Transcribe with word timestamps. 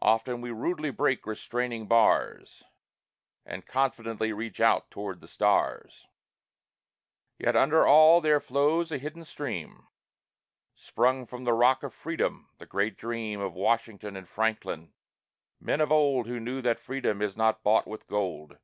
Often 0.00 0.42
we 0.42 0.52
rudely 0.52 0.92
break 0.92 1.26
restraining 1.26 1.88
bars, 1.88 2.62
And 3.44 3.66
confidently 3.66 4.32
reach 4.32 4.60
out 4.60 4.92
toward 4.92 5.20
the 5.20 5.26
stars. 5.26 6.06
Yet 7.36 7.56
under 7.56 7.84
all 7.84 8.20
there 8.20 8.38
flows 8.38 8.92
a 8.92 8.98
hidden 8.98 9.24
stream 9.24 9.88
Sprung 10.76 11.26
from 11.26 11.42
the 11.42 11.52
Rock 11.52 11.82
of 11.82 11.92
Freedom, 11.92 12.48
the 12.58 12.66
great 12.66 12.96
dream 12.96 13.40
Of 13.40 13.54
Washington 13.54 14.14
and 14.14 14.28
Franklin, 14.28 14.92
men 15.58 15.80
of 15.80 15.90
old 15.90 16.28
Who 16.28 16.38
knew 16.38 16.62
that 16.62 16.78
freedom 16.78 17.20
is 17.20 17.36
not 17.36 17.64
bought 17.64 17.88
with 17.88 18.06
gold. 18.06 18.58